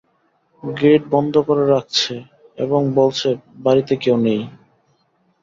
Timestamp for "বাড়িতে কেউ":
3.57-4.15